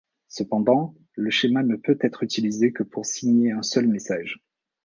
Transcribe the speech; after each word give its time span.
Cependant, 0.29 0.95
le 1.13 1.29
schéma 1.29 1.61
ne 1.61 1.75
peut 1.75 1.99
être 2.01 2.23
utilisé 2.23 2.73
que 2.73 2.81
pour 2.81 3.05
signer 3.05 3.51
un 3.51 3.61
seul 3.61 3.87
message. 3.87 4.41